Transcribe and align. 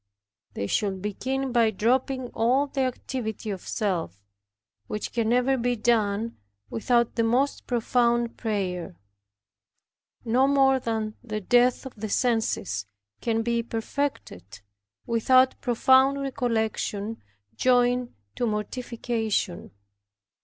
They 0.55 0.65
should 0.65 0.99
begin 1.03 1.51
by 1.51 1.69
dropping 1.69 2.29
all 2.29 2.65
the 2.65 2.81
activity 2.81 3.51
of 3.51 3.61
self, 3.67 4.25
which 4.87 5.13
can 5.13 5.29
never 5.29 5.57
be 5.59 5.75
done 5.75 6.37
without 6.71 7.13
the 7.13 7.23
most 7.23 7.67
profound 7.67 8.35
prayer; 8.35 8.95
no 10.25 10.47
more 10.47 10.79
than 10.79 11.17
the 11.23 11.39
death 11.39 11.85
of 11.85 11.93
the 11.93 12.09
senses 12.09 12.87
can 13.21 13.43
be 13.43 13.61
perfected 13.61 14.61
without 15.05 15.61
profound 15.61 16.19
recollection 16.19 17.21
joined 17.55 18.15
to 18.37 18.47
mortification. 18.47 19.69